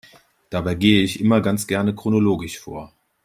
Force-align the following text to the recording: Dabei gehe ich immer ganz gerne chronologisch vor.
Dabei 0.49 0.73
gehe 0.73 1.03
ich 1.03 1.19
immer 1.19 1.41
ganz 1.41 1.67
gerne 1.67 1.93
chronologisch 1.93 2.57
vor. 2.59 2.91